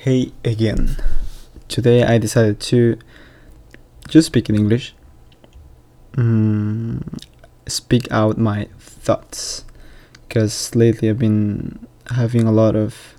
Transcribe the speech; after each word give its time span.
Hey 0.00 0.32
again. 0.46 0.96
Today 1.68 2.04
I 2.04 2.16
decided 2.16 2.58
to 2.72 2.96
just 4.08 4.28
speak 4.28 4.48
in 4.48 4.54
English. 4.54 4.94
Mm, 6.12 7.22
speak 7.66 8.10
out 8.10 8.38
my 8.38 8.68
thoughts. 8.78 9.66
Because 10.26 10.74
lately 10.74 11.10
I've 11.10 11.18
been 11.18 11.86
having 12.12 12.46
a 12.46 12.50
lot 12.50 12.76
of, 12.76 13.14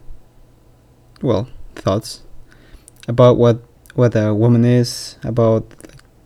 well, 1.22 1.47
thoughts 1.76 2.24
about 3.08 3.38
what 3.38 3.62
what 3.94 4.16
a 4.16 4.34
woman 4.34 4.66
is, 4.66 5.20
about 5.24 5.70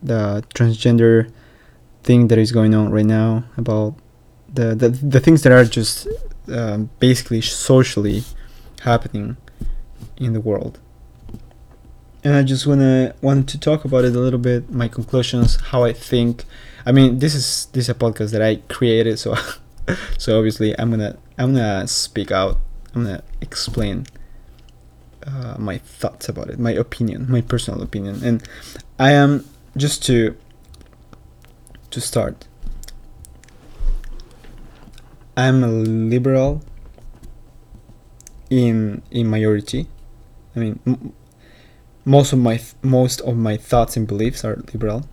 the 0.02 0.42
transgender 0.54 1.30
thing 2.02 2.28
that 2.28 2.38
is 2.38 2.50
going 2.50 2.74
on 2.74 2.90
right 2.90 3.04
now, 3.04 3.44
about 3.58 3.94
the 4.48 4.74
the, 4.74 4.88
the 4.88 5.20
things 5.20 5.42
that 5.42 5.52
are 5.52 5.66
just 5.66 6.08
um, 6.48 6.88
basically 6.98 7.42
socially 7.42 8.24
happening 8.80 9.36
in 10.16 10.32
the 10.32 10.40
world. 10.40 10.78
And 12.24 12.34
I 12.34 12.42
just 12.42 12.66
wanna 12.66 13.14
want 13.20 13.48
to 13.50 13.58
talk 13.58 13.84
about 13.84 14.04
it 14.04 14.16
a 14.16 14.20
little 14.20 14.38
bit, 14.38 14.70
my 14.70 14.88
conclusions, 14.88 15.56
how 15.70 15.84
I 15.84 15.92
think. 15.92 16.44
I 16.84 16.92
mean, 16.92 17.18
this 17.18 17.34
is 17.34 17.66
this 17.72 17.84
is 17.84 17.88
a 17.90 17.94
podcast 17.94 18.32
that 18.32 18.42
I 18.42 18.56
created, 18.68 19.18
so 19.18 19.36
so 20.18 20.36
obviously 20.36 20.78
I'm 20.78 20.90
gonna 20.90 21.16
I'm 21.38 21.54
gonna 21.54 21.86
speak 21.86 22.30
out. 22.30 22.58
I'm 22.94 23.04
gonna 23.04 23.22
explain 23.40 24.06
uh, 25.26 25.56
my 25.58 25.78
thoughts 25.78 26.28
about 26.28 26.48
it, 26.48 26.58
my 26.58 26.72
opinion, 26.72 27.26
my 27.28 27.40
personal 27.40 27.82
opinion, 27.82 28.22
and 28.24 28.42
I 28.98 29.12
am 29.12 29.44
just 29.76 30.04
to 30.06 30.36
to 31.90 32.00
start. 32.00 32.46
I'm 35.36 35.62
a 35.62 35.68
liberal 35.68 36.62
in 38.50 39.02
in 39.10 39.30
majority. 39.30 39.88
I 40.56 40.60
mean, 40.60 40.80
m- 40.86 41.12
most 42.04 42.32
of 42.32 42.38
my 42.40 42.56
th- 42.56 42.74
most 42.82 43.20
of 43.22 43.36
my 43.36 43.56
thoughts 43.56 43.96
and 43.96 44.06
beliefs 44.06 44.44
are 44.44 44.56
liberal, 44.72 45.04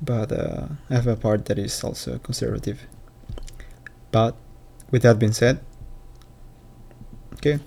but 0.00 0.32
uh, 0.32 0.68
I 0.90 0.94
have 0.94 1.06
a 1.06 1.16
part 1.16 1.46
that 1.46 1.58
is 1.58 1.82
also 1.82 2.18
conservative. 2.18 2.86
But 4.10 4.36
with 4.90 5.02
that 5.02 5.18
being 5.18 5.32
said, 5.32 5.60
okay, 7.34 7.58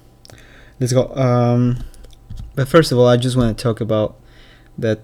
let's 0.80 0.93
go. 0.93 1.13
Um, 1.15 1.80
but 2.55 2.67
first 2.67 2.91
of 2.91 2.97
all, 2.97 3.07
I 3.07 3.17
just 3.17 3.37
want 3.37 3.57
to 3.57 3.63
talk 3.63 3.81
about 3.81 4.17
that. 4.77 5.02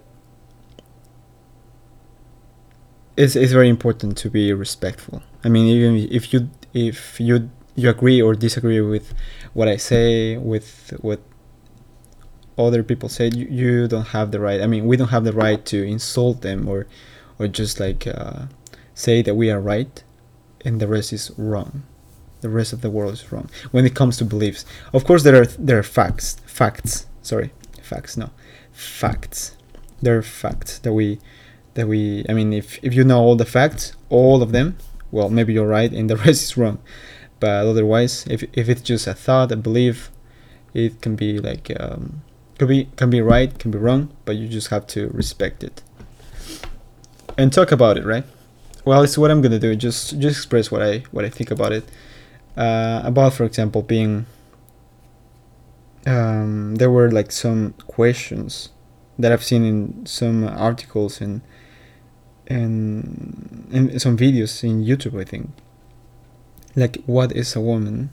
It's, 3.17 3.35
it's 3.35 3.53
very 3.53 3.69
important 3.69 4.17
to 4.19 4.29
be 4.29 4.51
respectful. 4.51 5.23
I 5.43 5.49
mean, 5.49 5.67
even 5.67 5.95
if 6.11 6.33
you 6.33 6.49
if 6.73 7.19
you 7.19 7.49
you 7.75 7.89
agree 7.89 8.21
or 8.21 8.35
disagree 8.35 8.81
with 8.81 9.13
what 9.53 9.67
I 9.67 9.77
say, 9.77 10.37
with 10.37 10.93
what 11.01 11.21
other 12.57 12.83
people 12.83 13.09
say, 13.09 13.29
you, 13.33 13.45
you 13.47 13.87
don't 13.87 14.07
have 14.07 14.31
the 14.31 14.39
right. 14.39 14.61
I 14.61 14.67
mean, 14.67 14.85
we 14.85 14.97
don't 14.97 15.09
have 15.09 15.25
the 15.25 15.33
right 15.33 15.63
to 15.65 15.83
insult 15.83 16.41
them 16.41 16.67
or 16.67 16.87
or 17.37 17.47
just 17.47 17.79
like 17.79 18.07
uh, 18.07 18.43
say 18.93 19.21
that 19.21 19.35
we 19.35 19.51
are 19.51 19.59
right 19.59 20.03
and 20.63 20.79
the 20.79 20.87
rest 20.87 21.11
is 21.11 21.31
wrong. 21.37 21.83
The 22.41 22.49
rest 22.49 22.73
of 22.73 22.81
the 22.81 22.89
world 22.89 23.13
is 23.13 23.31
wrong 23.31 23.49
when 23.71 23.85
it 23.85 23.95
comes 23.95 24.17
to 24.17 24.25
beliefs. 24.25 24.65
Of 24.93 25.03
course, 25.03 25.23
there 25.23 25.41
are 25.41 25.45
there 25.45 25.79
are 25.79 25.83
facts. 25.83 26.37
Facts. 26.45 27.07
Sorry, 27.21 27.51
facts. 27.81 28.15
No, 28.15 28.29
facts. 28.71 29.57
There 30.01 30.17
are 30.17 30.21
facts 30.21 30.79
that 30.79 30.93
we 30.93 31.19
that 31.73 31.87
we. 31.87 32.25
I 32.29 32.33
mean, 32.33 32.53
if 32.53 32.79
if 32.83 32.93
you 32.93 33.03
know 33.03 33.19
all 33.19 33.35
the 33.35 33.45
facts, 33.45 33.93
all 34.09 34.41
of 34.43 34.51
them, 34.51 34.77
well, 35.11 35.29
maybe 35.29 35.53
you're 35.53 35.67
right 35.67 35.91
and 35.91 36.09
the 36.09 36.17
rest 36.25 36.43
is 36.43 36.57
wrong. 36.57 36.79
But 37.39 37.67
otherwise, 37.67 38.25
if 38.29 38.43
if 38.53 38.69
it's 38.69 38.81
just 38.81 39.07
a 39.07 39.13
thought, 39.13 39.51
a 39.51 39.57
belief, 39.57 40.11
it 40.73 41.01
can 41.01 41.15
be 41.15 41.39
like 41.39 41.71
um, 41.79 42.23
can 42.57 42.67
be 42.67 42.89
can 42.95 43.09
be 43.09 43.21
right, 43.21 43.57
can 43.57 43.71
be 43.71 43.77
wrong, 43.77 44.09
but 44.25 44.35
you 44.35 44.47
just 44.47 44.69
have 44.69 44.87
to 44.87 45.09
respect 45.09 45.63
it 45.63 45.81
and 47.37 47.51
talk 47.51 47.71
about 47.71 47.97
it, 47.97 48.05
right? 48.05 48.23
Well, 48.83 49.01
it's 49.03 49.17
what 49.17 49.31
I'm 49.31 49.41
gonna 49.41 49.59
do. 49.59 49.75
Just 49.75 50.19
just 50.19 50.37
express 50.37 50.71
what 50.71 50.81
I 50.81 51.03
what 51.11 51.25
I 51.25 51.29
think 51.29 51.51
about 51.51 51.71
it. 51.71 51.83
Uh, 52.55 53.01
about, 53.03 53.33
for 53.33 53.43
example, 53.43 53.81
being 53.81 54.25
um, 56.07 56.75
there 56.75 56.89
were 56.89 57.11
like 57.11 57.31
some 57.31 57.73
questions 57.87 58.69
that 59.19 59.31
I've 59.31 59.43
seen 59.43 59.65
in 59.65 60.05
some 60.05 60.43
articles 60.43 61.19
and 61.19 61.41
and 62.47 63.67
in 63.71 63.99
some 63.99 64.17
videos 64.17 64.63
in 64.63 64.83
YouTube, 64.83 65.19
I 65.19 65.25
think. 65.25 65.49
Like, 66.75 67.03
what 67.05 67.31
is 67.31 67.55
a 67.55 67.61
woman? 67.61 68.11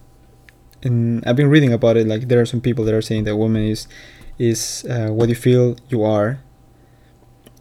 And 0.83 1.25
I've 1.27 1.37
been 1.37 1.51
reading 1.51 1.73
about 1.73 1.97
it. 1.97 2.07
Like, 2.07 2.29
there 2.29 2.41
are 2.41 2.47
some 2.47 2.61
people 2.61 2.85
that 2.85 2.95
are 2.95 3.03
saying 3.03 3.25
that 3.25 3.37
woman 3.37 3.63
is 3.63 3.89
is 4.39 4.85
uh, 4.89 5.09
what 5.09 5.29
you 5.29 5.35
feel 5.35 5.77
you 5.89 6.03
are. 6.03 6.41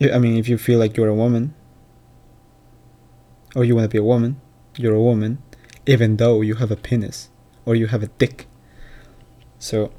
I 0.02 0.18
mean, 0.18 0.38
if 0.38 0.50
you 0.50 0.58
feel 0.58 0.80
like 0.80 0.98
you're 0.98 1.10
a 1.10 1.16
woman, 1.16 1.54
or 3.56 3.64
you 3.64 3.76
want 3.76 3.86
to 3.86 3.90
be 3.90 3.98
a 3.98 4.04
woman, 4.04 4.40
you're 4.78 4.96
a 4.96 5.02
woman, 5.02 5.40
even 5.86 6.18
though 6.18 6.42
you 6.42 6.56
have 6.56 6.72
a 6.72 6.76
penis 6.76 7.30
or 7.66 7.76
you 7.76 7.88
have 7.88 8.04
a 8.04 8.08
dick. 8.08 8.48
So, 9.60 9.92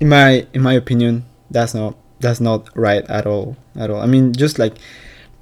in 0.00 0.08
my 0.08 0.46
in 0.52 0.62
my 0.62 0.74
opinion, 0.74 1.24
that's 1.50 1.74
not 1.74 1.96
that's 2.20 2.40
not 2.40 2.68
right 2.76 3.04
at 3.08 3.26
all 3.26 3.56
at 3.76 3.90
all. 3.90 4.00
I 4.00 4.06
mean, 4.06 4.32
just 4.32 4.58
like 4.58 4.76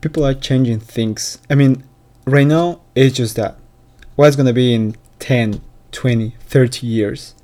people 0.00 0.24
are 0.24 0.34
changing 0.34 0.80
things. 0.80 1.38
I 1.50 1.54
mean, 1.54 1.84
right 2.25 2.47
now 2.47 2.81
it's 2.94 3.16
just 3.16 3.37
that. 3.37 3.56
What's 4.16 4.37
gonna 4.37 4.53
be 4.53 4.75
in 4.75 4.97
10, 5.19 5.60
20, 5.93 6.34
30 6.41 6.87
years? 6.87 7.34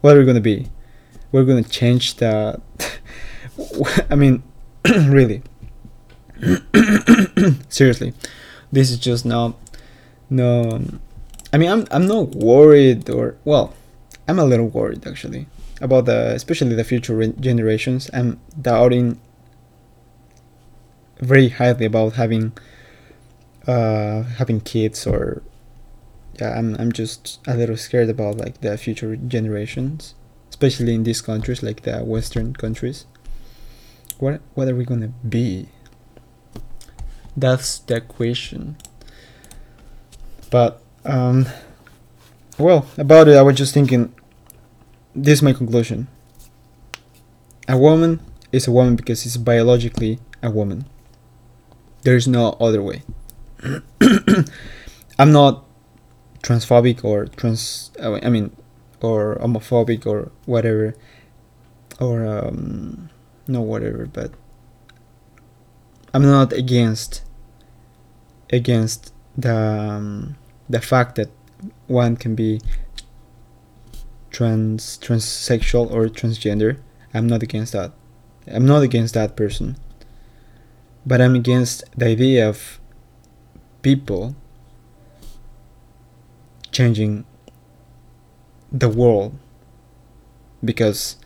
What 0.00 0.16
are 0.16 0.20
we 0.20 0.26
gonna 0.26 0.40
be? 0.40 0.68
We're 1.32 1.44
gonna 1.44 1.62
change 1.62 2.16
the. 2.16 2.60
I 4.10 4.14
mean, 4.14 4.42
really. 4.84 5.42
Seriously, 7.68 8.14
this 8.72 8.90
is 8.90 8.98
just 8.98 9.26
not. 9.26 9.56
No, 10.30 10.82
I 11.52 11.58
mean, 11.58 11.70
I'm 11.70 11.86
I'm 11.90 12.06
not 12.06 12.30
worried 12.34 13.10
or 13.10 13.36
well, 13.44 13.74
I'm 14.28 14.38
a 14.38 14.44
little 14.44 14.68
worried 14.68 15.06
actually 15.06 15.46
about 15.80 16.04
the 16.04 16.32
especially 16.34 16.74
the 16.74 16.84
future 16.84 17.16
re- 17.16 17.34
generations. 17.40 18.10
I'm 18.12 18.40
doubting 18.60 19.20
very 21.18 21.50
highly 21.50 21.84
about 21.84 22.14
having 22.14 22.52
uh 23.66 24.22
having 24.38 24.60
kids 24.60 25.06
or 25.06 25.42
yeah 26.40 26.56
i'm 26.58 26.74
i'm 26.76 26.92
just 26.92 27.40
a 27.46 27.54
little 27.54 27.76
scared 27.76 28.08
about 28.08 28.36
like 28.36 28.60
the 28.62 28.76
future 28.78 29.16
generations 29.16 30.14
especially 30.50 30.94
in 30.94 31.04
these 31.04 31.22
countries 31.22 31.62
like 31.62 31.82
the 31.82 32.04
western 32.04 32.52
countries. 32.52 33.06
What 34.18 34.42
what 34.52 34.68
are 34.68 34.74
we 34.74 34.84
to 34.84 35.08
be? 35.26 35.68
That's 37.34 37.78
the 37.78 38.02
question. 38.02 38.76
But 40.50 40.82
um 41.06 41.46
well 42.58 42.84
about 42.98 43.26
it 43.26 43.36
i 43.38 43.40
was 43.40 43.56
just 43.56 43.72
thinking 43.72 44.12
this 45.14 45.38
is 45.38 45.42
my 45.42 45.54
conclusion. 45.54 46.08
A 47.66 47.78
woman 47.78 48.20
is 48.52 48.68
a 48.68 48.72
woman 48.72 48.96
because 48.96 49.24
it's 49.24 49.38
biologically 49.38 50.18
a 50.42 50.50
woman. 50.50 50.84
There's 52.02 52.28
no 52.28 52.58
other 52.60 52.82
way 52.82 53.02
i'm 55.18 55.32
not 55.32 55.64
transphobic 56.42 57.04
or 57.04 57.26
trans 57.26 57.90
i 58.00 58.28
mean 58.28 58.54
or 59.00 59.36
homophobic 59.36 60.06
or 60.06 60.30
whatever 60.46 60.94
or 62.00 62.26
um, 62.26 63.10
no 63.46 63.60
whatever 63.60 64.06
but 64.06 64.32
i'm 66.14 66.22
not 66.22 66.52
against 66.52 67.22
against 68.52 69.12
the 69.36 69.54
um, 69.54 70.36
the 70.68 70.80
fact 70.80 71.16
that 71.16 71.30
one 71.86 72.16
can 72.16 72.34
be 72.34 72.60
trans 74.30 74.98
transsexual 74.98 75.90
or 75.90 76.06
transgender. 76.06 76.78
I'm 77.12 77.26
not 77.26 77.42
against 77.42 77.72
that. 77.72 77.92
I'm 78.46 78.66
not 78.66 78.82
against 78.82 79.14
that 79.14 79.36
person. 79.36 79.76
But 81.04 81.20
i'm 81.20 81.34
against 81.34 81.84
the 81.96 82.06
idea 82.06 82.48
of 82.48 82.79
people 83.82 84.34
changing 86.70 87.24
the 88.70 88.88
world 88.88 89.36
because 90.64 91.16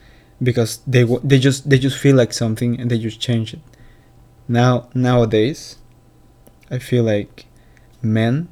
because 0.43 0.79
they 0.87 1.05
they 1.23 1.39
just 1.39 1.69
they 1.69 1.79
just 1.79 1.99
feel 1.99 2.17
like 2.17 2.33
something 2.33 2.81
and 2.81 2.91
they 2.91 2.99
just 2.99 3.21
change 3.21 3.55
it. 3.55 3.61
Now 4.49 4.89
nowadays 4.95 5.79
i 6.71 6.79
feel 6.79 7.05
like 7.05 7.47
men 8.03 8.49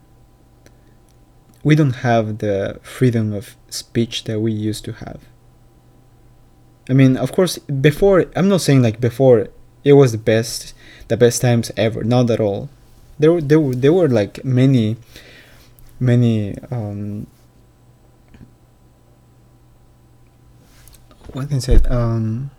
we 1.65 1.75
don't 1.75 1.97
have 2.09 2.39
the 2.39 2.79
freedom 2.83 3.33
of 3.33 3.57
speech 3.69 4.25
that 4.25 4.41
we 4.41 4.53
used 4.53 4.85
to 4.85 4.93
have. 4.93 5.21
I 6.91 6.95
mean 6.95 7.17
of 7.17 7.33
course 7.33 7.59
before 7.59 8.27
i'm 8.35 8.49
not 8.49 8.61
saying 8.61 8.83
like 8.83 9.01
before 9.01 9.49
it 9.85 9.93
was 9.93 10.13
the 10.13 10.19
best 10.19 10.75
the 11.09 11.17
best 11.17 11.41
times 11.41 11.71
ever 11.77 12.03
not 12.03 12.31
at 12.31 12.41
all 12.41 12.69
there 13.23 13.33
were 13.33 13.41
there 13.41 13.61
were, 13.61 13.75
there 13.75 13.93
were 13.93 14.09
like 14.09 14.45
many 14.45 14.97
many 16.01 16.59
um 16.71 17.27
what 21.33 21.49
can 21.49 21.57
I 21.57 21.61
say? 21.61 21.77
Um, 21.89 22.51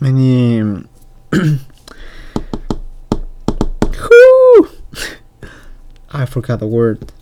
many. 0.00 0.84
I 6.12 6.24
forgot 6.24 6.60
the 6.60 6.66
word, 6.66 7.12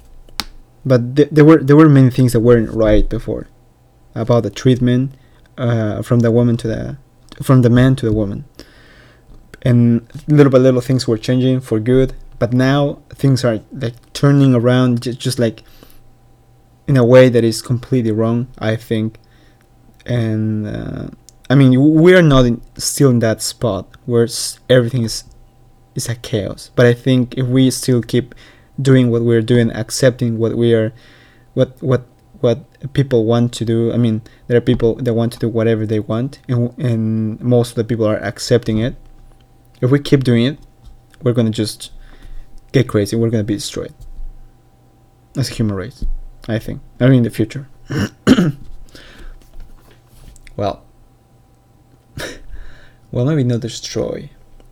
but 0.85 1.17
th- 1.17 1.31
there 1.33 1.45
were 1.45 1.59
there 1.59 1.75
were 1.77 1.89
many 1.89 2.11
things 2.11 2.33
that 2.33 2.41
weren't 2.41 2.71
right 2.71 3.09
before 3.09 3.49
about 4.15 4.45
the 4.45 4.51
treatment 4.51 5.13
uh, 5.59 6.03
from 6.03 6.21
the 6.21 6.31
woman 6.31 6.57
to 6.59 6.69
the 6.69 6.97
from 7.43 7.63
the 7.63 7.71
man 7.71 7.97
to 7.97 8.07
the 8.07 8.13
woman, 8.13 8.45
and 9.65 10.07
little 10.29 10.51
by 10.51 10.59
little 10.59 10.81
things 10.81 11.09
were 11.09 11.19
changing 11.19 11.61
for 11.61 11.81
good. 11.81 12.15
But 12.39 12.53
now 12.53 12.99
things 13.11 13.45
are 13.45 13.61
like 13.73 13.95
turning 14.13 14.55
around, 14.55 15.03
just, 15.03 15.19
just 15.19 15.39
like 15.39 15.63
in 16.87 16.97
a 16.97 17.05
way 17.05 17.29
that 17.29 17.45
is 17.45 17.63
completely 17.63 18.13
wrong. 18.13 18.49
I 18.59 18.77
think, 18.77 19.19
and 20.05 20.67
uh, 20.67 21.09
I 21.49 21.55
mean 21.55 22.03
we 22.03 22.15
are 22.15 22.23
not 22.23 22.45
in, 22.47 22.61
still 22.77 23.11
in 23.11 23.21
that 23.21 23.41
spot 23.41 23.87
where 24.07 24.29
everything 24.69 25.03
is 25.05 25.25
is 25.95 26.09
a 26.09 26.15
chaos. 26.15 26.71
But 26.75 26.87
I 26.87 26.95
think 26.95 27.39
if 27.39 27.47
we 27.47 27.71
still 27.71 28.03
keep 28.03 28.35
doing 28.81 29.11
what 29.11 29.23
we're 29.23 29.43
doing, 29.43 29.71
accepting 29.71 30.39
what 30.39 30.57
we 30.57 30.75
are, 30.75 30.93
what 31.55 31.81
what 31.83 32.07
what 32.41 32.93
people 32.93 33.25
want 33.25 33.53
to 33.55 33.65
do. 33.65 33.93
I 33.93 33.97
mean, 33.97 34.23
there 34.47 34.57
are 34.59 34.61
people 34.61 34.97
that 34.97 35.15
want 35.15 35.33
to 35.33 35.39
do 35.39 35.49
whatever 35.49 35.87
they 35.87 36.01
want, 36.01 36.41
and 36.49 36.77
and 36.79 37.41
most 37.41 37.71
of 37.71 37.77
the 37.77 37.85
people 37.85 38.07
are 38.07 38.19
accepting 38.19 38.79
it. 38.79 38.97
If 39.85 39.91
we 39.91 40.01
keep 40.01 40.25
doing 40.25 40.47
it, 40.47 40.59
we're 41.23 41.35
gonna 41.35 41.51
just 41.51 41.93
get 42.73 42.89
crazy. 42.89 43.17
We're 43.17 43.29
gonna 43.29 43.45
be 43.45 43.57
destroyed 43.57 43.93
as 45.37 45.51
a 45.51 45.53
human 45.53 45.77
race. 45.77 46.07
I 46.49 46.59
think. 46.59 46.81
I 46.99 47.09
mean, 47.09 47.19
in 47.19 47.23
the 47.25 47.29
future. 47.29 47.69
well, 50.57 50.83
well, 53.13 53.27
maybe 53.27 53.45
not 53.45 53.61
destroy. 53.61 54.31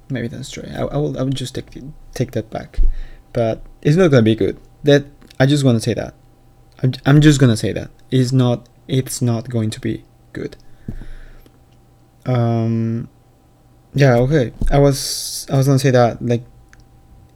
Maybe 0.08 0.30
not 0.30 0.38
destroy. 0.38 0.72
I, 0.74 0.80
I 0.80 0.96
will. 0.96 1.18
I 1.18 1.22
will 1.24 1.30
just 1.30 1.54
take 1.56 1.78
take 2.14 2.30
that 2.30 2.48
back. 2.48 2.80
But 3.34 3.62
it's 3.82 3.98
not 3.98 4.10
gonna 4.10 4.22
be 4.22 4.34
good. 4.34 4.58
That 4.82 5.04
I 5.38 5.44
just 5.44 5.62
want 5.62 5.76
to 5.76 5.82
say 5.82 5.92
that. 5.92 6.14
I'm, 6.82 6.94
I'm 7.04 7.20
just 7.20 7.38
gonna 7.38 7.58
say 7.58 7.74
that 7.74 7.90
it's 8.10 8.32
not. 8.32 8.66
It's 8.88 9.20
not 9.20 9.50
going 9.50 9.68
to 9.68 9.80
be 9.80 10.04
good. 10.32 10.56
Um. 12.24 13.10
Yeah. 13.94 14.16
Okay. 14.16 14.52
I 14.70 14.78
was. 14.78 15.46
I 15.50 15.56
was 15.56 15.66
gonna 15.66 15.78
say 15.78 15.90
that. 15.90 16.24
Like, 16.24 16.44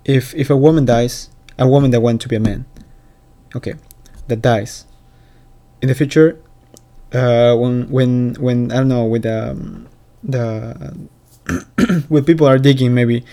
if 0.04 0.34
if 0.34 0.50
a 0.50 0.56
woman 0.56 0.84
dies, 0.84 1.30
a 1.58 1.68
woman 1.68 1.90
that 1.90 2.00
went 2.00 2.20
to 2.22 2.28
be 2.28 2.36
a 2.36 2.40
man. 2.40 2.64
Okay, 3.54 3.74
that 4.28 4.42
dies. 4.42 4.86
In 5.82 5.88
the 5.88 5.94
future, 5.94 6.40
uh, 7.12 7.54
when 7.56 7.88
when 7.90 8.34
when 8.40 8.72
I 8.72 8.76
don't 8.76 8.88
know 8.88 9.04
with 9.04 9.26
um, 9.26 9.88
the 10.22 10.96
when 12.08 12.24
people 12.24 12.46
are 12.46 12.58
digging 12.58 12.94
maybe 12.94 13.24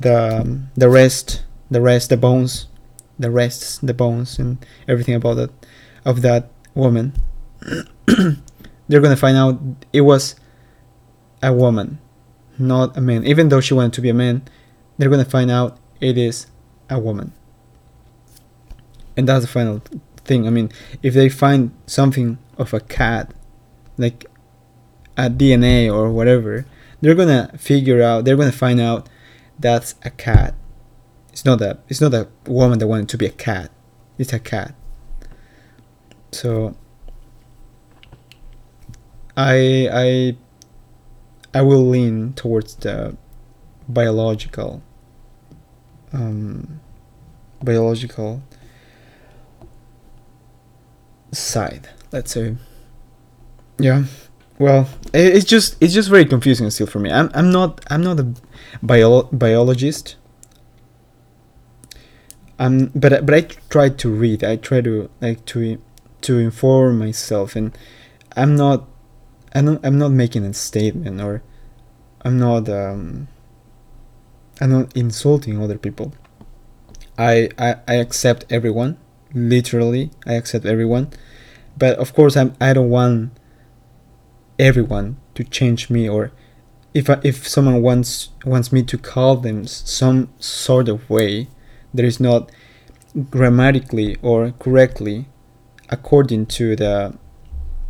the 0.00 0.40
um, 0.40 0.70
the 0.74 0.88
rest 0.88 1.44
the 1.70 1.80
rest 1.80 2.08
the 2.10 2.16
bones 2.16 2.66
the 3.18 3.30
rests 3.30 3.78
the 3.78 3.92
bones 3.92 4.38
and 4.38 4.64
everything 4.86 5.14
about 5.14 5.34
that 5.34 5.50
of 6.04 6.22
that 6.22 6.50
woman 6.74 7.12
they're 8.88 9.00
gonna 9.00 9.16
find 9.16 9.36
out 9.36 9.60
it 9.92 10.02
was 10.02 10.36
a 11.42 11.52
woman 11.52 11.98
not 12.58 12.96
a 12.96 13.00
man. 13.00 13.24
Even 13.24 13.48
though 13.48 13.60
she 13.60 13.74
wanted 13.74 13.92
to 13.94 14.00
be 14.00 14.08
a 14.08 14.14
man 14.14 14.42
they're 14.98 15.08
gonna 15.08 15.24
find 15.24 15.50
out 15.50 15.78
it 16.00 16.18
is 16.18 16.46
a 16.90 16.98
woman. 16.98 17.32
And 19.16 19.28
that's 19.28 19.44
the 19.44 19.50
final 19.50 19.80
thing. 20.24 20.46
I 20.46 20.50
mean 20.50 20.70
if 21.02 21.14
they 21.14 21.28
find 21.28 21.72
something 21.86 22.38
of 22.58 22.74
a 22.74 22.80
cat 22.80 23.32
like 23.96 24.26
a 25.16 25.28
dna 25.28 25.92
or 25.92 26.10
whatever 26.10 26.64
they're 27.00 27.14
gonna 27.14 27.50
figure 27.56 28.02
out 28.02 28.24
they're 28.24 28.36
gonna 28.36 28.52
find 28.52 28.80
out 28.80 29.08
that's 29.58 29.94
a 30.04 30.10
cat. 30.10 30.54
It's 31.32 31.44
not 31.44 31.60
a 31.60 31.78
it's 31.88 32.00
not 32.00 32.14
a 32.14 32.28
woman 32.46 32.78
that 32.78 32.86
wanted 32.86 33.08
to 33.10 33.18
be 33.18 33.26
a 33.26 33.30
cat. 33.30 33.70
It's 34.18 34.32
a 34.32 34.38
cat. 34.38 34.74
So 36.32 36.76
i 39.36 39.88
i 39.92 40.36
i 41.54 41.62
will 41.62 41.86
lean 41.86 42.32
towards 42.34 42.74
the 42.76 43.16
biological 43.88 44.82
um 46.12 46.80
biological 47.62 48.42
side 51.32 51.88
let's 52.12 52.32
say. 52.32 52.56
Yeah. 53.78 54.04
Well 54.58 54.88
it's 55.14 55.44
just 55.44 55.76
it's 55.80 55.94
just 55.94 56.08
very 56.08 56.24
confusing 56.24 56.70
still 56.70 56.86
for 56.86 56.98
me. 56.98 57.10
I'm, 57.10 57.30
I'm 57.34 57.50
not 57.50 57.84
i'm 57.90 58.02
not 58.02 58.18
a 58.18 58.32
bio- 58.82 59.28
biologist. 59.32 60.16
Um 62.58 62.90
but 62.94 63.24
but 63.24 63.34
i 63.34 63.40
try 63.68 63.88
to 63.88 64.08
read. 64.10 64.42
I 64.42 64.56
try 64.56 64.80
to 64.80 65.10
like 65.20 65.44
to 65.46 65.80
to 66.22 66.38
inform 66.38 66.98
myself 66.98 67.54
and 67.54 67.78
i'm 68.34 68.56
not 68.56 68.88
i'm 69.54 69.64
not, 69.64 69.80
I'm 69.84 69.98
not 69.98 70.12
making 70.12 70.44
a 70.44 70.52
statement 70.54 71.20
or 71.20 71.42
i'm 72.22 72.38
not 72.38 72.68
um 72.68 73.28
i'm 74.60 74.72
not 74.72 74.96
insulting 74.96 75.62
other 75.62 75.78
people. 75.78 76.12
I 77.16 77.50
i, 77.58 77.76
I 77.86 77.94
accept 77.94 78.44
everyone 78.50 78.98
literally 79.32 80.10
i 80.26 80.34
accept 80.34 80.64
everyone. 80.64 81.10
But 81.76 81.98
of 81.98 82.14
course 82.14 82.36
i'm 82.36 82.54
i 82.60 82.72
don't 82.72 82.90
want 82.90 83.32
everyone 84.58 85.16
to 85.34 85.44
change 85.44 85.88
me 85.88 86.08
or 86.08 86.32
if 86.94 87.08
I, 87.08 87.20
if 87.22 87.46
someone 87.46 87.82
wants 87.82 88.30
wants 88.44 88.72
me 88.72 88.82
to 88.82 88.98
call 88.98 89.36
them 89.36 89.66
some 89.66 90.30
sort 90.38 90.88
of 90.88 91.08
way 91.08 91.48
that 91.94 92.04
is 92.04 92.18
not 92.18 92.50
grammatically 93.30 94.16
or 94.22 94.52
correctly 94.58 95.26
according 95.90 96.46
to 96.46 96.76
the 96.76 97.16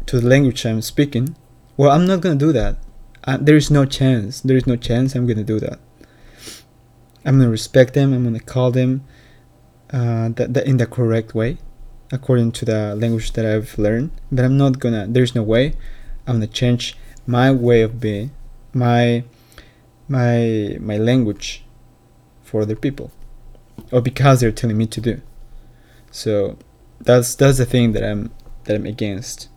to 0.06 0.20
the 0.20 0.26
language 0.26 0.64
I'm 0.64 0.80
speaking, 0.80 1.36
well, 1.78 1.92
I'm 1.92 2.06
not 2.06 2.20
gonna 2.20 2.34
do 2.34 2.52
that. 2.52 2.76
There 3.40 3.56
is 3.56 3.70
no 3.70 3.84
chance. 3.84 4.40
There 4.40 4.56
is 4.56 4.66
no 4.66 4.76
chance 4.76 5.14
I'm 5.14 5.26
gonna 5.26 5.44
do 5.44 5.60
that. 5.60 5.78
I'm 7.24 7.38
gonna 7.38 7.50
respect 7.50 7.94
them. 7.94 8.12
I'm 8.12 8.24
gonna 8.24 8.40
call 8.40 8.70
them 8.70 9.04
uh, 9.92 10.30
that, 10.30 10.54
that 10.54 10.66
in 10.66 10.78
the 10.78 10.86
correct 10.86 11.34
way, 11.34 11.58
according 12.10 12.52
to 12.52 12.64
the 12.64 12.96
language 12.96 13.32
that 13.32 13.46
I've 13.46 13.78
learned. 13.78 14.10
But 14.32 14.44
I'm 14.44 14.56
not 14.56 14.80
gonna. 14.80 15.06
There's 15.08 15.34
no 15.34 15.42
way. 15.42 15.74
I'm 16.26 16.36
gonna 16.36 16.48
change 16.48 16.96
my 17.26 17.52
way 17.52 17.82
of 17.82 18.00
being, 18.00 18.32
my 18.74 19.22
my 20.08 20.78
my 20.80 20.96
language 20.96 21.64
for 22.42 22.62
other 22.62 22.76
people, 22.76 23.12
or 23.92 24.00
because 24.00 24.40
they're 24.40 24.50
telling 24.50 24.78
me 24.78 24.86
to 24.86 25.00
do. 25.00 25.20
So 26.10 26.58
that's 27.00 27.36
that's 27.36 27.58
the 27.58 27.66
thing 27.66 27.92
that 27.92 28.02
I'm 28.02 28.32
that 28.64 28.74
I'm 28.74 28.86
against. 28.86 29.48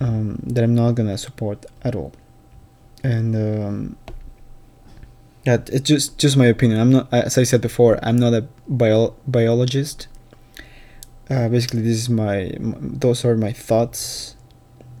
Um, 0.00 0.38
that 0.44 0.62
I'm 0.62 0.74
not 0.76 0.92
gonna 0.92 1.18
support 1.18 1.66
at 1.82 1.96
all, 1.96 2.12
and 3.02 3.34
um, 3.34 3.96
yeah, 5.44 5.58
it's 5.66 5.88
just 5.88 6.18
just 6.18 6.36
my 6.36 6.46
opinion. 6.46 6.78
I'm 6.78 6.90
not, 6.92 7.08
as 7.12 7.38
I 7.38 7.42
said 7.44 7.60
before, 7.62 7.98
I'm 8.02 8.16
not 8.16 8.34
a 8.34 8.46
bio- 8.68 9.14
biologist. 9.26 10.06
Uh, 11.30 11.48
basically, 11.48 11.82
this 11.82 11.96
is 11.96 12.08
my, 12.10 12.52
those 12.58 13.24
are 13.24 13.36
my 13.36 13.52
thoughts. 13.52 14.36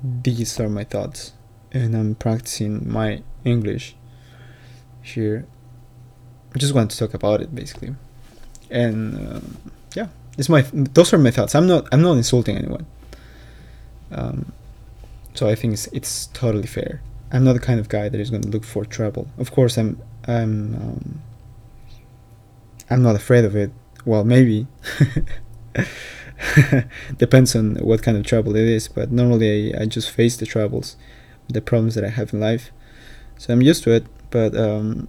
These 0.02 0.58
are 0.58 0.68
my 0.68 0.84
thoughts, 0.84 1.32
and 1.70 1.94
I'm 1.94 2.14
practicing 2.14 2.90
my 2.90 3.22
English 3.44 3.94
here. 5.02 5.46
I 6.54 6.58
just 6.58 6.74
want 6.74 6.90
to 6.90 6.98
talk 6.98 7.14
about 7.14 7.40
it 7.40 7.54
basically, 7.54 7.94
and 8.70 9.16
um, 9.16 9.56
yeah, 9.94 10.08
it's 10.38 10.48
my 10.48 10.64
those 10.72 11.12
are 11.12 11.18
my 11.18 11.30
thoughts. 11.30 11.54
I'm 11.54 11.66
not 11.66 11.86
I'm 11.92 12.02
not 12.02 12.16
insulting 12.16 12.56
anyone. 12.56 12.86
Um, 14.10 14.52
so 15.38 15.48
I 15.48 15.54
think 15.54 15.72
it's 15.74 15.86
it's 15.98 16.26
totally 16.26 16.66
fair. 16.66 17.00
I'm 17.30 17.44
not 17.44 17.52
the 17.52 17.60
kind 17.60 17.78
of 17.78 17.88
guy 17.88 18.08
that 18.08 18.20
is 18.20 18.30
going 18.30 18.42
to 18.42 18.48
look 18.48 18.64
for 18.64 18.84
trouble. 18.84 19.28
Of 19.38 19.52
course, 19.52 19.78
I'm 19.78 20.02
I'm 20.26 20.74
um, 20.74 21.22
I'm 22.90 23.02
not 23.02 23.14
afraid 23.14 23.44
of 23.44 23.54
it. 23.54 23.70
Well, 24.04 24.24
maybe 24.24 24.66
depends 27.16 27.54
on 27.54 27.76
what 27.76 28.02
kind 28.02 28.16
of 28.16 28.26
trouble 28.26 28.56
it 28.56 28.66
is. 28.66 28.88
But 28.88 29.12
normally, 29.12 29.72
I, 29.72 29.82
I 29.82 29.86
just 29.86 30.10
face 30.10 30.36
the 30.36 30.46
troubles, 30.46 30.96
the 31.48 31.60
problems 31.60 31.94
that 31.94 32.04
I 32.04 32.08
have 32.08 32.32
in 32.32 32.40
life. 32.40 32.72
So 33.38 33.52
I'm 33.52 33.62
used 33.62 33.84
to 33.84 33.92
it. 33.92 34.06
But 34.30 34.56
um, 34.56 35.08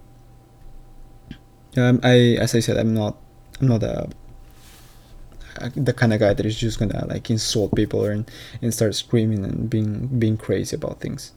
um, 1.76 1.98
I 2.04 2.36
as 2.38 2.54
I 2.54 2.60
said, 2.60 2.76
I'm 2.76 2.94
not 2.94 3.16
I'm 3.60 3.66
not 3.66 3.82
a 3.82 4.08
the 5.74 5.92
kind 5.92 6.12
of 6.12 6.20
guy 6.20 6.34
that 6.34 6.46
is 6.46 6.58
just 6.58 6.78
gonna 6.78 7.06
like 7.06 7.30
insult 7.30 7.74
people 7.74 8.04
and, 8.04 8.30
and 8.62 8.72
start 8.72 8.94
screaming 8.94 9.44
and 9.44 9.68
being 9.68 10.06
being 10.18 10.36
crazy 10.36 10.76
about 10.76 11.00
things. 11.00 11.32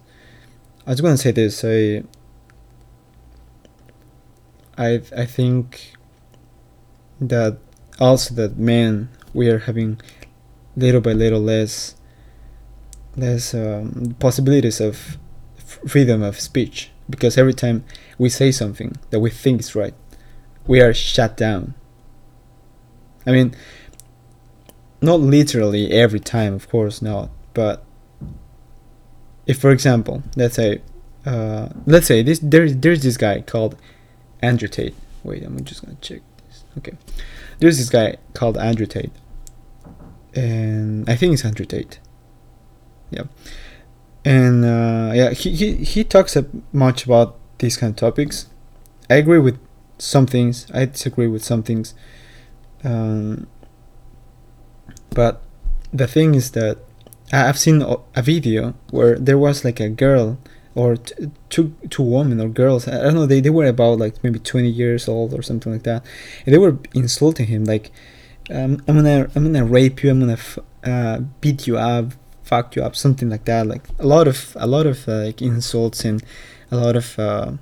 I 0.86 0.91
was 0.91 1.01
gonna 1.01 1.17
say 1.17 1.32
this. 1.32 1.63
I 1.63 2.03
I 4.77 5.01
I 5.15 5.25
think 5.25 5.93
that 7.20 7.58
also 8.00 8.34
that 8.36 8.58
men 8.58 9.10
we 9.34 9.50
are 9.50 9.60
having 9.60 10.00
little 10.75 11.01
by 11.01 11.13
little 11.13 11.39
less 11.39 11.96
less 13.15 13.53
um, 13.53 14.15
possibilities 14.20 14.82
of 14.82 15.17
freedom 15.88 16.24
of 16.24 16.39
speech 16.39 16.91
because 17.10 17.38
every 17.38 17.53
time 17.53 17.84
we 18.17 18.29
say 18.29 18.51
something 18.51 18.96
that 19.10 19.20
we 19.20 19.29
think 19.29 19.60
is 19.60 19.75
right 19.75 19.93
we 20.67 20.82
are 20.82 20.93
shut 20.93 21.36
down 21.38 21.74
i 23.27 23.32
mean 23.32 23.53
not 25.03 25.19
literally 25.19 25.91
every 25.91 26.19
time 26.19 26.53
of 26.53 26.69
course 26.69 27.01
not 27.01 27.29
but 27.53 27.86
if 29.45 29.60
for 29.60 29.72
example 29.72 30.24
let's 30.36 30.55
say 30.55 30.81
uh, 31.25 31.69
let's 31.86 32.07
say 32.07 32.22
this 32.22 32.39
there's 32.39 32.75
there's 32.77 33.03
this 33.03 33.17
guy 33.17 33.41
called 33.41 33.77
andrew 34.41 34.67
tate. 34.67 34.95
Wait 35.24 35.43
i'm 35.43 35.63
just 35.63 35.86
gonna 35.86 35.98
check 36.01 36.22
this. 36.45 36.65
Okay. 36.77 36.93
There's 37.60 37.77
this 37.77 37.89
guy 37.89 38.17
called 38.33 38.57
andrew 38.57 38.86
tate. 38.86 39.12
And 40.36 41.10
i 41.10 41.15
think 41.15 41.33
it's 41.33 41.45
andrew 41.45 41.65
tate. 41.65 42.00
Yeah 43.12 43.24
and 44.25 44.63
uh, 44.63 45.12
yeah 45.13 45.31
he, 45.31 45.53
he 45.55 45.75
he 45.83 46.03
talks 46.03 46.38
much 46.72 47.05
about 47.05 47.38
these 47.60 47.77
kind 47.77 47.91
of 47.91 47.98
topics. 47.98 48.48
I 49.10 49.15
agree 49.15 49.39
with 49.39 49.60
some 49.98 50.25
things. 50.25 50.67
I 50.74 50.86
disagree 50.86 51.27
with 51.27 51.43
some 51.43 51.63
things. 51.63 51.93
Um, 52.83 53.48
but 55.13 55.41
the 55.91 56.08
thing 56.08 56.36
is 56.36 56.51
that 56.51 56.77
i've 57.32 57.58
seen 57.58 57.82
a 58.15 58.22
video 58.22 58.74
where 58.91 59.17
there 59.17 59.38
was 59.38 59.63
like 59.63 59.79
a 59.79 59.89
girl 59.89 60.38
or 60.75 60.98
t- 60.98 61.32
two 61.50 61.75
two 61.89 62.03
women 62.03 62.41
or 62.41 62.50
girls 62.50 62.88
i 62.88 62.91
don't 62.91 63.15
know 63.15 63.25
they, 63.25 63.39
they 63.39 63.50
were 63.50 63.65
about 63.65 64.00
like 64.00 64.24
maybe 64.24 64.39
20 64.39 64.67
years 64.70 65.08
old 65.08 65.34
or 65.34 65.41
something 65.41 65.72
like 65.72 65.84
that 65.84 66.03
and 66.46 66.53
they 66.53 66.58
were 66.58 66.77
insulting 66.93 67.48
him 67.48 67.63
like 67.65 67.91
um, 68.50 68.82
i'm 68.88 68.96
gonna 68.96 69.29
i'm 69.36 69.43
gonna 69.43 69.65
rape 69.65 70.03
you 70.03 70.10
i'm 70.10 70.20
gonna 70.20 70.34
f- 70.34 70.60
uh, 70.84 71.20
beat 71.39 71.65
you 71.65 71.77
up 71.77 72.13
fuck 72.43 72.75
you 72.75 72.84
up, 72.84 72.96
something 72.96 73.29
like 73.29 73.46
that. 73.46 73.65
Like 73.67 73.84
a 74.00 74.05
lot 74.05 74.27
of 74.27 74.55
a 74.60 74.67
lot 74.67 74.86
of 74.86 75.08
uh, 75.08 75.25
like 75.25 75.41
insults 75.41 76.05
and 76.05 76.24
a 76.72 76.77
lot 76.77 76.96
of 76.96 77.17
uh, 77.17 77.53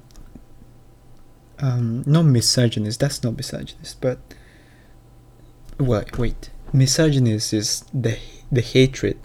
um, 1.60 2.04
not 2.06 2.24
misogynist. 2.26 3.00
That's 3.00 3.24
not 3.24 3.38
misogynist, 3.38 4.02
but 4.02 4.20
wait, 5.80 6.18
wait. 6.18 6.50
Misogynist 6.74 7.54
is 7.54 7.84
the 7.94 8.18
the 8.52 8.62
hatred 8.62 9.20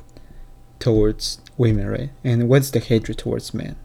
towards 0.78 1.40
women, 1.56 1.88
right? 1.88 2.10
And 2.24 2.48
what's 2.48 2.70
the 2.70 2.80
hatred 2.80 3.18
towards 3.18 3.54
men? 3.54 3.76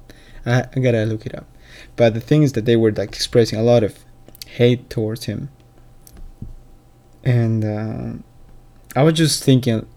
I, 0.46 0.66
I 0.76 0.80
gotta 0.80 1.06
look 1.06 1.26
it 1.26 1.36
up. 1.36 1.48
But 1.96 2.14
the 2.14 2.22
thing 2.22 2.44
is 2.44 2.54
that 2.54 2.66
they 2.66 2.76
were 2.76 2.92
like 2.92 3.10
expressing 3.10 3.60
a 3.60 3.64
lot 3.64 3.84
of 3.84 4.04
hate 4.48 4.90
towards 4.90 5.26
him, 5.26 5.50
and 7.24 7.64
uh, 7.64 8.14
I 8.96 9.04
was 9.04 9.14
just 9.14 9.44
thinking 9.44 9.88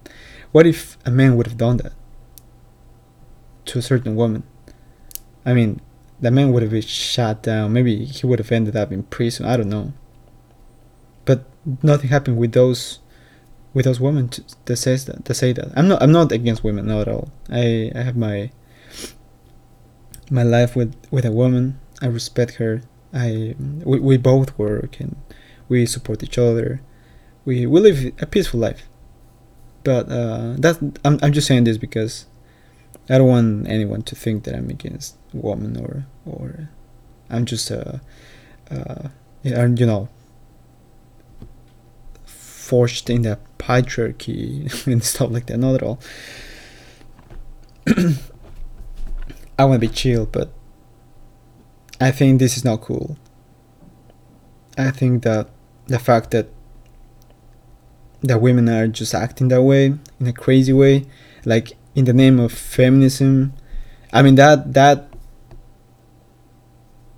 what 0.54 0.68
if 0.68 0.96
a 1.04 1.10
man 1.10 1.36
would 1.36 1.48
have 1.48 1.58
done 1.58 1.78
that 1.78 1.92
to 3.64 3.80
a 3.80 3.82
certain 3.82 4.14
woman? 4.14 4.44
I 5.44 5.52
mean, 5.52 5.80
the 6.20 6.30
man 6.30 6.52
would 6.52 6.62
have 6.62 6.70
been 6.70 6.82
shot 6.82 7.42
down. 7.42 7.72
Maybe 7.72 8.04
he 8.04 8.24
would 8.24 8.38
have 8.38 8.52
ended 8.52 8.76
up 8.76 8.92
in 8.92 9.02
prison. 9.02 9.46
I 9.46 9.56
don't 9.56 9.68
know. 9.68 9.92
But 11.24 11.44
nothing 11.82 12.10
happened 12.10 12.36
with 12.36 12.52
those 12.52 13.00
with 13.74 13.84
those 13.84 14.00
women 14.00 14.28
to, 14.30 14.44
that 14.64 14.76
says 14.76 15.04
that 15.06 15.24
to 15.26 15.34
say 15.34 15.52
that. 15.52 15.72
I'm 15.76 15.88
not 15.88 16.02
I'm 16.02 16.12
not 16.12 16.32
against 16.32 16.64
women 16.64 16.86
not 16.86 17.02
at 17.02 17.08
all. 17.08 17.30
I 17.50 17.90
I 17.94 18.02
have 18.02 18.16
my 18.16 18.50
my 20.30 20.42
life 20.42 20.74
with 20.74 20.94
with 21.10 21.24
a 21.26 21.32
woman. 21.32 21.78
I 22.00 22.06
respect 22.06 22.54
her. 22.54 22.82
I 23.12 23.54
we, 23.58 24.00
we 24.00 24.16
both 24.16 24.56
work 24.58 25.00
and 25.00 25.16
we 25.68 25.86
support 25.86 26.22
each 26.22 26.38
other. 26.38 26.80
We 27.44 27.66
we 27.66 27.80
live 27.80 28.12
a 28.20 28.26
peaceful 28.26 28.60
life 28.60 28.88
but 29.84 30.10
uh, 30.10 30.54
that 30.58 30.78
I'm 31.04 31.20
I'm 31.22 31.32
just 31.32 31.46
saying 31.46 31.64
this 31.64 31.76
because 31.76 32.26
I 33.08 33.18
don't 33.18 33.28
want 33.28 33.68
anyone 33.68 34.02
to 34.02 34.16
think 34.16 34.44
that 34.44 34.54
I'm 34.54 34.70
against 34.70 35.16
women 35.32 35.76
or 35.76 36.06
or 36.24 36.70
I'm 37.30 37.44
just 37.44 37.70
uh, 37.70 37.98
uh 38.70 39.08
you 39.42 39.86
know 39.86 40.08
forged 42.74 43.08
in 43.08 43.22
the 43.22 43.38
patriarchy 43.56 44.84
and 44.92 45.04
stuff 45.04 45.30
like 45.30 45.46
that. 45.46 45.58
Not 45.58 45.76
at 45.76 45.82
all. 45.84 46.00
I 49.56 49.64
want 49.64 49.80
to 49.80 49.86
be 49.88 49.94
chill, 49.94 50.26
but 50.26 50.52
I 52.00 52.10
think 52.10 52.40
this 52.40 52.56
is 52.56 52.64
not 52.64 52.80
cool. 52.80 53.16
I 54.76 54.90
think 54.90 55.22
that 55.22 55.50
the 55.86 56.00
fact 56.00 56.32
that 56.32 56.48
that 58.22 58.40
women 58.40 58.68
are 58.68 58.88
just 58.88 59.14
acting 59.14 59.46
that 59.48 59.62
way 59.62 59.94
in 60.18 60.26
a 60.26 60.32
crazy 60.32 60.72
way 60.72 61.04
like 61.44 61.76
in 61.94 62.06
the 62.06 62.12
name 62.14 62.40
of 62.40 62.50
feminism 62.50 63.52
i 64.14 64.22
mean 64.22 64.34
that 64.36 64.72
that 64.72 65.13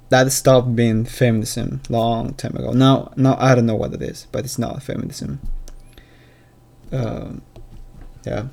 that 0.09 0.31
stopped 0.31 0.75
being 0.77 1.05
feminism 1.05 1.81
long 1.89 2.35
time 2.35 2.55
ago 2.57 2.73
now 2.73 3.13
now 3.17 3.37
i 3.39 3.55
don't 3.55 3.67
know 3.67 3.75
what 3.75 3.93
it 3.93 4.03
is 4.03 4.27
but 4.33 4.45
it's 4.45 4.59
not 4.59 4.83
feminism 4.83 5.41
um, 6.93 7.43
yeah 8.25 8.47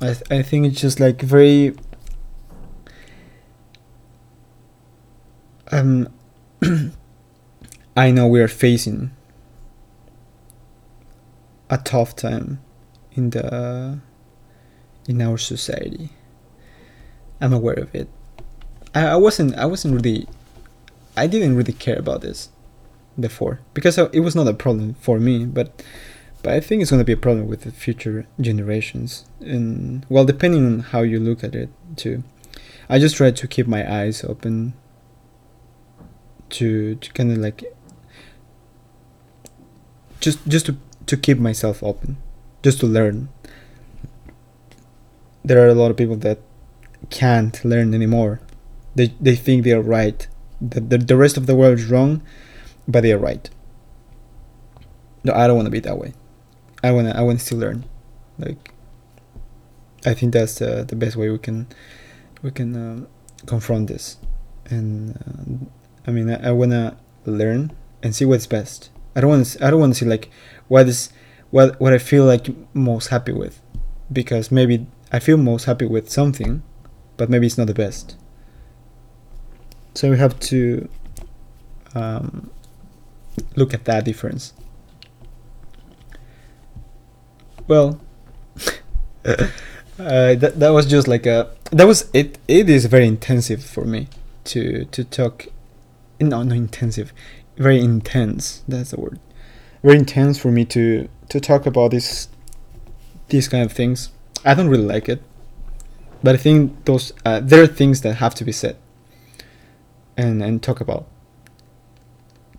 I, 0.00 0.06
th- 0.12 0.22
I 0.30 0.42
think 0.42 0.66
it's 0.66 0.80
just 0.80 1.00
like 1.00 1.22
very 1.22 1.74
um 5.72 6.08
i 7.96 8.10
know 8.10 8.26
we 8.26 8.40
are 8.40 8.48
facing 8.48 9.10
a 11.70 11.78
tough 11.78 12.14
time 12.14 12.60
in 13.12 13.30
the 13.30 13.98
in 15.08 15.20
our 15.20 15.38
society. 15.38 16.10
I'm 17.40 17.52
aware 17.52 17.74
of 17.74 17.94
it. 17.94 18.08
I, 18.94 19.06
I 19.06 19.16
wasn't 19.16 19.54
I 19.56 19.66
wasn't 19.66 19.94
really 19.94 20.26
I 21.16 21.26
didn't 21.26 21.56
really 21.56 21.72
care 21.72 21.98
about 21.98 22.20
this 22.20 22.50
before 23.18 23.60
because 23.72 23.98
it 23.98 24.20
was 24.20 24.34
not 24.34 24.48
a 24.48 24.54
problem 24.54 24.94
for 24.94 25.18
me, 25.20 25.44
but 25.44 25.82
but 26.42 26.52
I 26.52 26.60
think 26.60 26.82
it's 26.82 26.90
going 26.90 27.00
to 27.00 27.06
be 27.06 27.12
a 27.12 27.16
problem 27.16 27.48
with 27.48 27.62
the 27.62 27.70
future 27.70 28.26
generations. 28.38 29.24
And 29.40 30.04
well, 30.10 30.26
depending 30.26 30.66
on 30.66 30.78
how 30.80 31.00
you 31.00 31.18
look 31.18 31.42
at 31.42 31.54
it, 31.54 31.70
too. 31.96 32.22
I 32.86 32.98
just 32.98 33.16
try 33.16 33.30
to 33.30 33.48
keep 33.48 33.66
my 33.66 33.82
eyes 33.90 34.22
open 34.22 34.74
to 36.50 36.96
to 36.96 37.12
kind 37.14 37.32
of 37.32 37.38
like 37.38 37.64
just 40.20 40.46
just 40.46 40.66
to 40.66 40.76
to 41.06 41.16
keep 41.16 41.38
myself 41.38 41.82
open, 41.82 42.18
just 42.62 42.80
to 42.80 42.86
learn. 42.86 43.30
There 45.42 45.64
are 45.64 45.68
a 45.68 45.74
lot 45.74 45.90
of 45.90 45.96
people 45.96 46.16
that 46.16 46.40
can't 47.08 47.64
learn 47.64 47.94
anymore. 47.94 48.40
They 48.94 49.14
they 49.18 49.34
think 49.34 49.64
they 49.64 49.72
are 49.72 49.82
right. 49.82 50.26
That 50.60 50.90
the, 50.90 50.98
the 50.98 51.16
rest 51.16 51.36
of 51.36 51.46
the 51.46 51.54
world 51.54 51.78
is 51.78 51.86
wrong, 51.86 52.22
but 52.86 53.02
they 53.02 53.12
are 53.12 53.18
right. 53.18 53.48
No, 55.24 55.32
I 55.32 55.46
don't 55.46 55.56
want 55.56 55.66
to 55.66 55.70
be 55.70 55.80
that 55.80 55.98
way. 55.98 56.12
I 56.82 56.92
wanna 56.92 57.12
I 57.16 57.22
want 57.22 57.38
to 57.38 57.44
still 57.44 57.58
learn. 57.58 57.84
Like 58.38 58.72
I 60.04 60.14
think 60.14 60.32
that's 60.32 60.56
the 60.56 60.84
the 60.84 60.96
best 60.96 61.16
way 61.16 61.30
we 61.30 61.38
can 61.38 61.66
we 62.42 62.50
can 62.50 62.76
um, 62.76 63.08
confront 63.46 63.88
this. 63.88 64.18
And 64.66 65.16
uh, 65.16 65.66
I 66.06 66.12
mean 66.12 66.30
I, 66.30 66.48
I 66.48 66.52
wanna 66.52 66.96
learn 67.24 67.72
and 68.02 68.14
see 68.14 68.26
what's 68.26 68.46
best. 68.46 68.90
I 69.16 69.20
don't 69.20 69.30
want 69.30 69.46
to 69.46 69.66
I 69.66 69.70
don't 69.70 69.80
want 69.80 69.94
to 69.94 69.98
see 69.98 70.06
like 70.06 70.30
what 70.68 70.88
is 70.88 71.10
what 71.50 71.80
what 71.80 71.92
I 71.92 71.98
feel 71.98 72.24
like 72.24 72.48
most 72.74 73.08
happy 73.08 73.32
with, 73.32 73.62
because 74.12 74.52
maybe 74.52 74.86
I 75.10 75.20
feel 75.20 75.36
most 75.36 75.64
happy 75.64 75.86
with 75.86 76.10
something, 76.10 76.62
but 77.16 77.30
maybe 77.30 77.46
it's 77.46 77.56
not 77.56 77.66
the 77.66 77.74
best. 77.74 78.16
So 79.94 80.10
we 80.10 80.18
have 80.18 80.38
to 80.40 80.88
um, 81.94 82.50
look 83.56 83.74
at 83.74 83.84
that 83.84 84.04
difference. 84.04 84.52
Well, 87.66 88.00
uh, 89.24 89.46
that 89.98 90.52
that 90.58 90.70
was 90.70 90.86
just 90.86 91.08
like 91.08 91.26
a 91.26 91.50
that 91.70 91.86
was 91.86 92.10
it. 92.12 92.38
It 92.48 92.68
is 92.68 92.86
very 92.86 93.06
intensive 93.06 93.64
for 93.64 93.84
me 93.84 94.08
to 94.44 94.84
to 94.86 95.04
talk. 95.04 95.46
No, 96.20 96.42
no, 96.42 96.54
intensive, 96.54 97.12
very 97.56 97.80
intense. 97.80 98.62
That's 98.68 98.90
the 98.90 99.00
word 99.00 99.18
very 99.84 99.98
intense 99.98 100.38
for 100.38 100.50
me 100.50 100.64
to 100.64 101.08
to 101.28 101.38
talk 101.38 101.66
about 101.66 101.90
this 101.92 102.28
these 103.28 103.46
kind 103.48 103.64
of 103.64 103.70
things. 103.70 104.10
I 104.44 104.54
don't 104.54 104.68
really 104.68 104.84
like 104.84 105.08
it, 105.08 105.22
but 106.22 106.34
I 106.34 106.38
think 106.38 106.86
those 106.86 107.12
uh, 107.24 107.40
there 107.40 107.62
are 107.62 107.66
things 107.66 108.00
that 108.00 108.14
have 108.14 108.34
to 108.36 108.44
be 108.44 108.52
said 108.52 108.76
and 110.16 110.42
and 110.42 110.62
talk 110.62 110.80
about. 110.80 111.06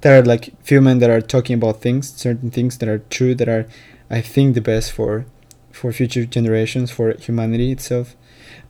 There 0.01 0.19
are 0.19 0.23
like 0.23 0.53
few 0.63 0.81
men 0.81 0.99
that 0.99 1.09
are 1.09 1.21
talking 1.21 1.55
about 1.55 1.81
things, 1.81 2.13
certain 2.13 2.51
things 2.51 2.77
that 2.77 2.89
are 2.89 2.99
true, 3.09 3.33
that 3.35 3.49
are, 3.49 3.67
I 4.09 4.21
think, 4.21 4.53
the 4.53 4.61
best 4.61 4.91
for 4.91 5.25
for 5.71 5.91
future 5.91 6.25
generations, 6.25 6.91
for 6.91 7.13
humanity 7.13 7.71
itself. 7.71 8.15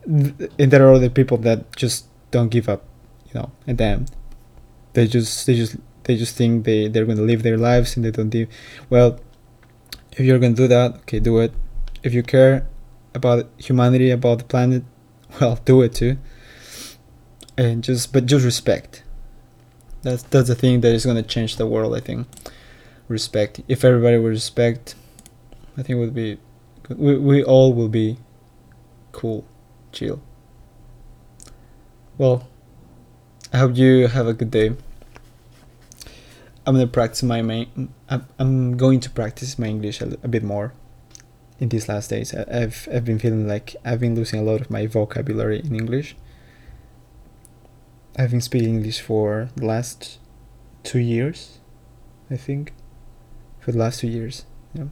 And 0.04 0.70
there 0.72 0.86
are 0.86 0.94
other 0.94 1.10
people 1.10 1.38
that 1.38 1.76
just 1.76 2.06
don't 2.30 2.48
give 2.48 2.68
up, 2.68 2.84
you 3.26 3.34
know, 3.34 3.50
and 3.66 3.76
damn, 3.76 4.06
they 4.94 5.06
just 5.06 5.46
they 5.46 5.54
just 5.54 5.76
they 6.04 6.16
just 6.16 6.36
think 6.36 6.64
they 6.64 6.88
they're 6.88 7.04
going 7.04 7.18
to 7.18 7.24
live 7.24 7.42
their 7.42 7.58
lives 7.58 7.96
and 7.96 8.04
they 8.04 8.12
don't 8.12 8.30
do 8.30 8.46
well 8.88 9.18
if 10.12 10.20
you're 10.20 10.38
going 10.38 10.54
to 10.54 10.62
do 10.62 10.68
that 10.68 10.94
okay 10.94 11.18
do 11.18 11.36
it 11.40 11.52
if 12.06 12.14
you 12.14 12.22
care 12.22 12.64
about 13.14 13.50
humanity, 13.58 14.10
about 14.10 14.38
the 14.38 14.44
planet, 14.44 14.84
well, 15.40 15.58
do 15.64 15.82
it 15.82 15.94
too. 15.94 16.16
And 17.58 17.82
just, 17.82 18.12
but 18.12 18.26
just 18.26 18.44
respect. 18.44 19.02
That's 20.06 20.22
that's 20.22 20.46
the 20.46 20.54
thing 20.54 20.82
that 20.82 20.92
is 20.94 21.04
gonna 21.04 21.22
change 21.22 21.56
the 21.56 21.66
world. 21.66 21.96
I 21.96 22.00
think. 22.00 22.28
Respect. 23.08 23.60
If 23.66 23.84
everybody 23.84 24.18
would 24.18 24.28
respect, 24.28 24.94
I 25.76 25.82
think 25.82 25.98
would 25.98 26.14
be. 26.14 26.38
We 26.88 27.18
we 27.18 27.42
all 27.42 27.74
will 27.74 27.88
be. 27.88 28.18
Cool, 29.10 29.44
chill. 29.90 30.20
Well, 32.18 32.46
I 33.52 33.58
hope 33.58 33.76
you 33.76 34.06
have 34.06 34.28
a 34.28 34.32
good 34.32 34.50
day. 34.52 34.76
I'm 36.66 36.74
gonna 36.74 36.86
practice 36.86 37.24
my 37.24 37.42
main. 37.42 37.92
I'm, 38.38 38.76
going 38.76 39.00
to 39.00 39.10
practice 39.10 39.58
my 39.58 39.66
English 39.66 40.00
a, 40.00 40.16
a 40.22 40.28
bit 40.28 40.44
more 40.44 40.72
in 41.58 41.68
these 41.68 41.88
last 41.88 42.10
days. 42.10 42.32
I've 42.32 42.88
I've 42.92 43.04
been 43.04 43.18
feeling 43.18 43.48
like 43.48 43.74
I've 43.84 44.00
been 44.00 44.14
losing 44.14 44.38
a 44.38 44.44
lot 44.44 44.60
of 44.60 44.70
my 44.70 44.86
vocabulary 44.86 45.60
in 45.60 45.74
English. 45.74 46.14
I've 48.18 48.30
been 48.30 48.40
speaking 48.40 48.76
English 48.76 49.00
for 49.00 49.50
the 49.56 49.66
last 49.66 50.18
two 50.82 50.98
years, 50.98 51.58
I 52.30 52.36
think. 52.36 52.72
For 53.60 53.72
the 53.72 53.78
last 53.78 54.00
two 54.00 54.08
years, 54.08 54.46
yeah. 54.72 54.84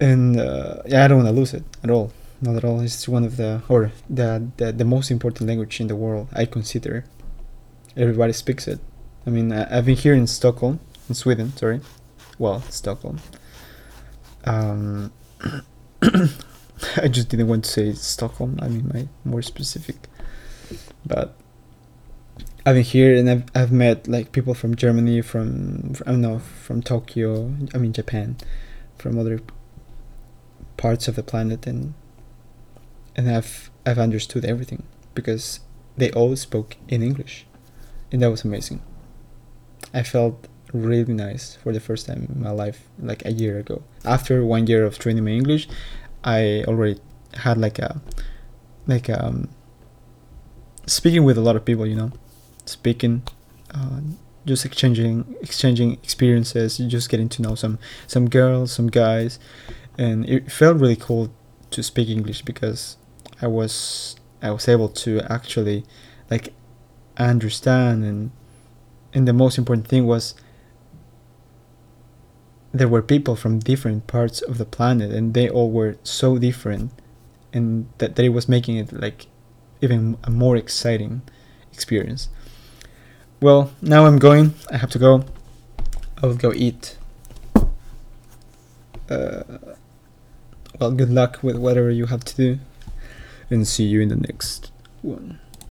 And 0.00 0.38
uh, 0.38 0.82
yeah, 0.86 1.04
I 1.04 1.08
don't 1.08 1.18
want 1.18 1.28
to 1.28 1.34
lose 1.34 1.54
it 1.54 1.64
at 1.82 1.90
all. 1.90 2.12
Not 2.42 2.56
at 2.56 2.64
all. 2.64 2.80
It's 2.80 3.08
one 3.08 3.24
of 3.24 3.36
the 3.38 3.62
or 3.68 3.92
the, 4.10 4.50
the 4.58 4.72
the 4.72 4.84
most 4.84 5.10
important 5.10 5.48
language 5.48 5.80
in 5.80 5.86
the 5.86 5.96
world. 5.96 6.28
I 6.32 6.44
consider. 6.44 7.04
Everybody 7.96 8.32
speaks 8.32 8.66
it. 8.68 8.80
I 9.26 9.30
mean, 9.30 9.52
I, 9.52 9.78
I've 9.78 9.86
been 9.86 9.96
here 9.96 10.14
in 10.14 10.26
Stockholm, 10.26 10.80
in 11.08 11.14
Sweden. 11.14 11.56
Sorry, 11.56 11.80
well, 12.38 12.60
Stockholm. 12.68 13.20
Um, 14.44 15.12
I 16.02 17.08
just 17.08 17.28
didn't 17.30 17.48
want 17.48 17.64
to 17.64 17.70
say 17.70 17.92
Stockholm. 17.94 18.58
I 18.60 18.68
mean, 18.68 18.90
my 18.92 19.08
more 19.24 19.42
specific. 19.42 20.08
But 21.04 21.36
I've 22.66 22.76
been 22.76 22.84
here 22.84 23.14
and 23.14 23.28
I've, 23.28 23.44
I've 23.54 23.72
met 23.72 24.08
like 24.08 24.32
people 24.32 24.54
from 24.54 24.74
Germany, 24.74 25.20
from 25.20 25.94
I 26.06 26.12
don't 26.12 26.22
know, 26.22 26.38
from 26.38 26.82
Tokyo. 26.82 27.54
I 27.74 27.78
mean 27.78 27.92
Japan, 27.92 28.36
from 28.96 29.18
other 29.18 29.40
parts 30.76 31.08
of 31.08 31.16
the 31.16 31.22
planet, 31.22 31.66
and 31.66 31.94
and 33.16 33.30
I've 33.30 33.70
I've 33.84 33.98
understood 33.98 34.44
everything 34.44 34.82
because 35.14 35.60
they 35.96 36.10
all 36.12 36.34
spoke 36.36 36.76
in 36.88 37.02
English, 37.02 37.46
and 38.10 38.22
that 38.22 38.30
was 38.30 38.44
amazing. 38.44 38.80
I 39.92 40.02
felt 40.02 40.48
really 40.72 41.12
nice 41.12 41.56
for 41.56 41.72
the 41.72 41.80
first 41.80 42.06
time 42.06 42.26
in 42.34 42.42
my 42.42 42.50
life, 42.50 42.88
like 42.98 43.24
a 43.24 43.32
year 43.32 43.58
ago. 43.58 43.82
After 44.04 44.44
one 44.44 44.66
year 44.66 44.84
of 44.84 44.98
training 44.98 45.24
my 45.24 45.30
English, 45.30 45.68
I 46.24 46.64
already 46.66 47.00
had 47.34 47.58
like 47.58 47.78
a 47.78 48.00
like 48.86 49.08
um 49.10 49.48
speaking 50.86 51.24
with 51.24 51.38
a 51.38 51.40
lot 51.40 51.56
of 51.56 51.64
people, 51.64 51.86
you 51.86 51.96
know, 51.96 52.12
speaking, 52.66 53.22
uh, 53.72 54.00
just 54.46 54.64
exchanging 54.64 55.36
exchanging 55.40 55.92
experiences, 55.92 56.78
just 56.78 57.08
getting 57.08 57.28
to 57.30 57.42
know 57.42 57.54
some 57.54 57.78
some 58.06 58.28
girls, 58.28 58.72
some 58.72 58.88
guys, 58.88 59.38
and 59.98 60.28
it 60.28 60.50
felt 60.50 60.78
really 60.78 60.96
cool 60.96 61.30
to 61.70 61.82
speak 61.82 62.08
English 62.08 62.42
because 62.42 62.96
I 63.40 63.46
was 63.46 64.16
I 64.42 64.50
was 64.50 64.68
able 64.68 64.88
to 64.88 65.20
actually 65.30 65.84
like 66.30 66.52
understand. 67.16 68.04
And 68.04 68.30
and 69.12 69.26
the 69.26 69.32
most 69.32 69.58
important 69.58 69.88
thing 69.88 70.06
was 70.06 70.34
there 72.72 72.88
were 72.88 73.02
people 73.02 73.36
from 73.36 73.60
different 73.60 74.08
parts 74.08 74.42
of 74.42 74.58
the 74.58 74.64
planet 74.64 75.12
and 75.12 75.32
they 75.32 75.48
all 75.48 75.70
were 75.70 75.96
so 76.02 76.38
different 76.38 76.90
and 77.52 77.88
that, 77.98 78.16
that 78.16 78.24
it 78.24 78.30
was 78.30 78.48
making 78.48 78.76
it 78.76 78.92
like 78.92 79.28
even 79.84 80.16
a 80.24 80.30
more 80.30 80.56
exciting 80.56 81.22
experience. 81.72 82.28
Well 83.40 83.70
now 83.82 84.06
i'm 84.06 84.18
going. 84.18 84.54
I 84.72 84.76
have 84.78 84.90
to 84.90 84.98
go. 84.98 85.24
I 86.20 86.26
will 86.26 86.40
go 86.46 86.52
eat. 86.54 86.96
Uh, 89.10 89.42
well 90.80 90.90
good 90.90 91.10
luck 91.10 91.42
with 91.42 91.56
whatever 91.56 91.90
you 91.90 92.06
have 92.06 92.24
to 92.24 92.34
do 92.34 92.58
and 93.50 93.68
see 93.68 93.84
you 93.84 94.00
in 94.00 94.08
the 94.08 94.16
next 94.16 94.72
one 95.02 95.38